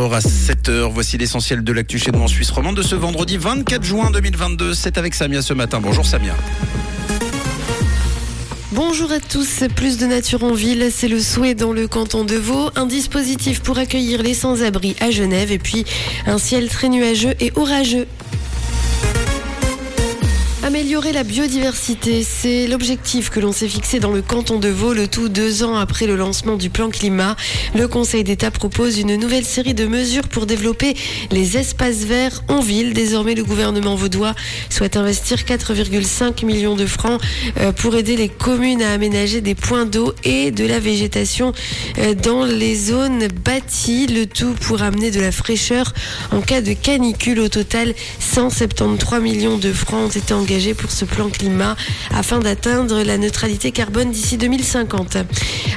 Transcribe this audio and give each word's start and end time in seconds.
À 0.00 0.20
7h, 0.20 0.92
voici 0.92 1.18
l'essentiel 1.18 1.64
de 1.64 1.72
l'actu 1.72 1.98
chez 1.98 2.12
nous 2.12 2.20
en 2.20 2.28
Suisse 2.28 2.52
romande 2.52 2.76
de 2.76 2.82
ce 2.82 2.94
vendredi 2.94 3.36
24 3.36 3.82
juin 3.82 4.12
2022. 4.12 4.72
C'est 4.72 4.96
avec 4.96 5.12
Samia 5.12 5.42
ce 5.42 5.54
matin. 5.54 5.80
Bonjour 5.80 6.06
Samia. 6.06 6.36
Bonjour 8.70 9.10
à 9.10 9.18
tous. 9.18 9.64
Plus 9.74 9.98
de 9.98 10.06
nature 10.06 10.44
en 10.44 10.52
ville, 10.52 10.90
c'est 10.92 11.08
le 11.08 11.18
souhait 11.18 11.56
dans 11.56 11.72
le 11.72 11.88
canton 11.88 12.22
de 12.22 12.36
Vaud. 12.36 12.70
Un 12.76 12.86
dispositif 12.86 13.60
pour 13.60 13.76
accueillir 13.76 14.22
les 14.22 14.34
sans-abri 14.34 14.94
à 15.00 15.10
Genève 15.10 15.50
et 15.50 15.58
puis 15.58 15.84
un 16.26 16.38
ciel 16.38 16.68
très 16.68 16.88
nuageux 16.88 17.34
et 17.40 17.50
orageux 17.56 18.06
Améliorer 20.68 21.12
la 21.12 21.24
biodiversité, 21.24 22.22
c'est 22.22 22.66
l'objectif 22.66 23.30
que 23.30 23.40
l'on 23.40 23.52
s'est 23.52 23.68
fixé 23.68 24.00
dans 24.00 24.10
le 24.10 24.20
canton 24.20 24.58
de 24.58 24.68
Vaud, 24.68 24.92
le 24.92 25.08
tout 25.08 25.30
deux 25.30 25.62
ans 25.62 25.76
après 25.76 26.06
le 26.06 26.14
lancement 26.14 26.58
du 26.58 26.68
plan 26.68 26.90
climat. 26.90 27.36
Le 27.74 27.88
Conseil 27.88 28.22
d'État 28.22 28.50
propose 28.50 28.98
une 28.98 29.16
nouvelle 29.16 29.46
série 29.46 29.72
de 29.72 29.86
mesures 29.86 30.28
pour 30.28 30.44
développer 30.44 30.94
les 31.30 31.56
espaces 31.56 32.04
verts 32.04 32.42
en 32.48 32.60
ville. 32.60 32.92
Désormais, 32.92 33.34
le 33.34 33.44
gouvernement 33.44 33.94
vaudois 33.94 34.34
souhaite 34.68 34.98
investir 34.98 35.38
4,5 35.38 36.44
millions 36.44 36.76
de 36.76 36.84
francs 36.84 37.18
euh, 37.56 37.72
pour 37.72 37.96
aider 37.96 38.16
les 38.16 38.28
communes 38.28 38.82
à 38.82 38.92
aménager 38.92 39.40
des 39.40 39.54
points 39.54 39.86
d'eau 39.86 40.12
et 40.22 40.50
de 40.50 40.66
la 40.66 40.80
végétation 40.80 41.54
euh, 41.96 42.12
dans 42.12 42.44
les 42.44 42.76
zones 42.76 43.26
bâties. 43.28 44.06
Le 44.06 44.26
tout 44.26 44.52
pour 44.60 44.82
amener 44.82 45.10
de 45.10 45.20
la 45.20 45.32
fraîcheur 45.32 45.94
en 46.30 46.42
cas 46.42 46.60
de 46.60 46.74
canicule. 46.74 47.40
Au 47.40 47.48
total, 47.48 47.94
173 48.20 49.22
millions 49.22 49.56
de 49.56 49.72
francs 49.72 50.08
ont 50.08 50.08
été 50.08 50.34
engagés 50.34 50.57
pour 50.58 50.90
ce 50.90 51.04
plan 51.04 51.28
climat 51.30 51.76
afin 52.12 52.40
d'atteindre 52.40 53.02
la 53.02 53.16
neutralité 53.16 53.70
carbone 53.70 54.10
d'ici 54.10 54.36
2050. 54.36 55.18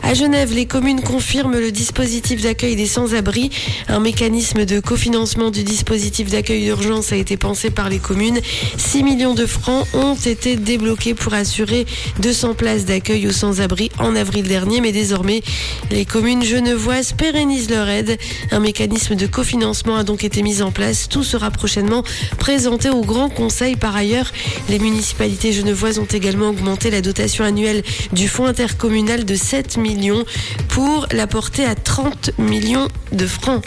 À 0.01 0.15
Genève, 0.15 0.53
les 0.53 0.65
communes 0.65 1.01
confirment 1.01 1.59
le 1.59 1.71
dispositif 1.71 2.41
d'accueil 2.41 2.75
des 2.75 2.87
sans-abri. 2.87 3.51
Un 3.89 3.99
mécanisme 3.99 4.65
de 4.65 4.79
cofinancement 4.79 5.51
du 5.51 5.63
dispositif 5.63 6.31
d'accueil 6.31 6.63
d'urgence 6.63 7.11
a 7.11 7.15
été 7.15 7.37
pensé 7.37 7.69
par 7.69 7.89
les 7.89 7.99
communes. 7.99 8.39
6 8.77 9.03
millions 9.03 9.35
de 9.35 9.45
francs 9.45 9.85
ont 9.93 10.15
été 10.15 10.55
débloqués 10.55 11.13
pour 11.13 11.35
assurer 11.35 11.85
200 12.19 12.55
places 12.55 12.85
d'accueil 12.85 13.27
aux 13.27 13.31
sans-abri 13.31 13.91
en 13.99 14.15
avril 14.15 14.47
dernier, 14.47 14.81
mais 14.81 14.91
désormais, 14.91 15.43
les 15.91 16.05
communes 16.05 16.43
genevoises 16.43 17.13
pérennisent 17.13 17.69
leur 17.69 17.87
aide. 17.87 18.17
Un 18.51 18.59
mécanisme 18.59 19.13
de 19.13 19.27
cofinancement 19.27 19.97
a 19.97 20.03
donc 20.03 20.23
été 20.23 20.41
mis 20.41 20.63
en 20.63 20.71
place. 20.71 21.07
Tout 21.07 21.23
sera 21.23 21.51
prochainement 21.51 22.03
présenté 22.39 22.89
au 22.89 23.01
Grand 23.01 23.29
Conseil. 23.29 23.75
Par 23.75 23.95
ailleurs, 23.95 24.31
les 24.71 24.79
municipalités 24.79 25.51
genevoises 25.51 25.99
ont 25.99 26.05
également 26.05 26.47
augmenté 26.47 26.89
la 26.89 27.01
dotation 27.01 27.43
annuelle 27.43 27.83
du 28.13 28.29
fonds 28.29 28.45
intercommunal 28.45 29.25
de 29.25 29.35
7 29.35 29.75
millions 29.75 30.23
pour 30.69 31.07
la 31.11 31.27
porter 31.27 31.65
à 31.65 31.75
30 31.75 32.31
millions 32.39 32.87
de 33.11 33.27
francs. 33.27 33.61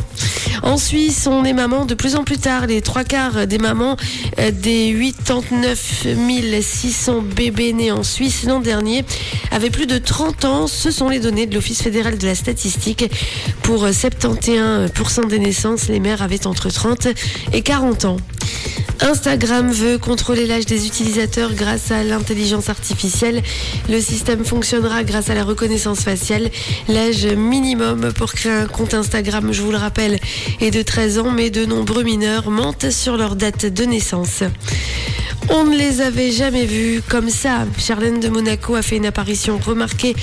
En 0.62 0.78
Suisse, 0.78 1.26
on 1.26 1.44
est 1.44 1.52
maman 1.52 1.84
de 1.84 1.92
plus 1.92 2.16
en 2.16 2.24
plus 2.24 2.38
tard. 2.38 2.66
Les 2.66 2.80
trois 2.80 3.04
quarts 3.04 3.46
des 3.46 3.58
mamans 3.58 3.98
euh, 4.38 4.50
des 4.50 4.96
89 5.26 6.06
600 6.62 7.20
bébés 7.20 7.74
nés 7.74 7.92
en 7.92 8.02
Suisse 8.02 8.44
l'an 8.44 8.60
dernier 8.60 9.04
avaient 9.50 9.68
plus 9.68 9.86
de 9.86 9.98
30 9.98 10.44
ans. 10.46 10.66
Ce 10.66 10.90
sont 10.90 11.10
les 11.10 11.20
données 11.20 11.44
de 11.44 11.54
l'Office 11.54 11.82
fédéral 11.82 12.16
de 12.16 12.26
la 12.26 12.34
statistique. 12.34 13.04
Pour 13.62 13.86
71% 13.86 15.28
des 15.28 15.38
naissances, 15.38 15.88
les 15.88 16.00
mères 16.00 16.22
avaient 16.22 16.46
entre 16.46 16.70
30 16.70 17.08
et 17.52 17.60
40 17.60 18.06
ans. 18.06 18.16
Instagram 19.04 19.70
veut 19.70 19.98
contrôler 19.98 20.46
l'âge 20.46 20.64
des 20.64 20.86
utilisateurs 20.86 21.52
grâce 21.52 21.90
à 21.90 22.02
l'intelligence 22.02 22.70
artificielle. 22.70 23.42
Le 23.90 24.00
système 24.00 24.46
fonctionnera 24.46 25.04
grâce 25.04 25.28
à 25.28 25.34
la 25.34 25.44
reconnaissance 25.44 26.00
faciale. 26.00 26.48
L'âge 26.88 27.26
minimum 27.26 28.14
pour 28.14 28.32
créer 28.32 28.52
un 28.52 28.66
compte 28.66 28.94
Instagram, 28.94 29.52
je 29.52 29.60
vous 29.60 29.72
le 29.72 29.76
rappelle, 29.76 30.18
est 30.62 30.70
de 30.70 30.80
13 30.80 31.18
ans, 31.18 31.30
mais 31.30 31.50
de 31.50 31.66
nombreux 31.66 32.02
mineurs 32.02 32.48
mentent 32.48 32.90
sur 32.90 33.18
leur 33.18 33.36
date 33.36 33.66
de 33.66 33.84
naissance. 33.84 34.42
On 35.50 35.64
ne 35.64 35.76
les 35.76 36.00
avait 36.00 36.30
jamais 36.30 36.64
vus 36.64 37.02
comme 37.08 37.28
ça. 37.28 37.66
Charlène 37.78 38.20
de 38.20 38.28
Monaco 38.28 38.74
a 38.74 38.82
fait 38.82 38.96
une 38.96 39.06
apparition 39.06 39.58
remarquée 39.58 40.14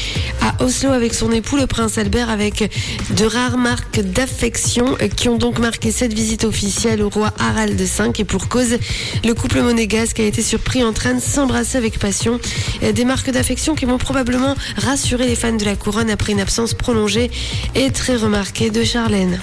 à 0.42 0.64
Oslo 0.64 0.92
avec 0.92 1.14
son 1.14 1.32
époux, 1.32 1.58
le 1.58 1.68
prince 1.68 1.98
Albert, 1.98 2.30
avec 2.30 2.72
de 3.16 3.26
rares 3.26 3.58
marques 3.58 4.00
d'affection 4.00 4.98
qui 5.16 5.30
ont 5.30 5.38
donc 5.38 5.60
marqué 5.60 5.92
cette 5.92 6.14
visite 6.14 6.44
officielle 6.44 7.02
au 7.02 7.10
roi 7.10 7.34
Harald 7.40 7.80
V. 7.80 8.12
Et 8.18 8.24
pour 8.24 8.50
cause, 8.50 8.78
le 9.24 9.34
couple 9.34 9.62
monégasque 9.62 10.20
a 10.20 10.24
été 10.24 10.42
surpris 10.42 10.84
en 10.84 10.94
train 10.94 11.14
de 11.14 11.22
s'embrasser 11.22 11.78
avec 11.78 12.00
passion. 12.00 12.40
Des 12.82 13.06
marques 13.06 13.32
d'affection 13.32 13.76
qui 13.76 13.86
vont 13.86 13.98
probablement 13.98 14.56
rassurer 14.78 15.28
les 15.28 15.36
fans 15.36 15.54
de 15.54 15.66
la 15.66 15.76
couronne 15.76 16.10
après 16.10 16.34
une 16.34 16.42
absence 16.42 16.74
prolongée 16.74 17.30
et 17.76 17.92
très 17.92 18.16
remarquée 18.16 18.70
de 18.70 18.84
Charlène. 18.84 19.40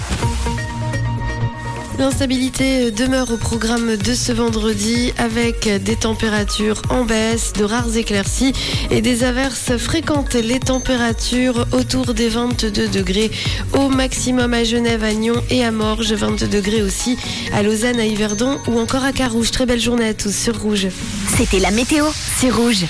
L'instabilité 1.98 2.92
demeure 2.92 3.32
au 3.32 3.36
programme 3.36 3.96
de 3.96 4.14
ce 4.14 4.30
vendredi 4.30 5.12
avec 5.18 5.68
des 5.82 5.96
températures 5.96 6.80
en 6.90 7.04
baisse, 7.04 7.52
de 7.54 7.64
rares 7.64 7.96
éclaircies 7.96 8.52
et 8.92 9.00
des 9.00 9.24
averses 9.24 9.76
fréquentes. 9.76 10.34
Les 10.34 10.60
températures 10.60 11.66
autour 11.72 12.14
des 12.14 12.28
22 12.28 12.86
degrés 12.86 13.32
au 13.72 13.88
maximum 13.88 14.54
à 14.54 14.62
Genève, 14.62 15.02
à 15.02 15.12
Nyon 15.12 15.42
et 15.50 15.64
à 15.64 15.72
Morges, 15.72 16.12
22 16.12 16.46
degrés 16.46 16.82
aussi 16.82 17.18
à 17.52 17.64
Lausanne, 17.64 17.98
à 17.98 18.06
Yverdon 18.06 18.58
ou 18.68 18.78
encore 18.78 19.02
à 19.02 19.12
Carouge. 19.12 19.50
Très 19.50 19.66
belle 19.66 19.80
journée 19.80 20.06
à 20.06 20.14
tous 20.14 20.34
sur 20.34 20.60
Rouge. 20.60 20.86
C'était 21.36 21.58
la 21.58 21.72
météo, 21.72 22.04
c'est 22.38 22.50
Rouge. 22.50 22.84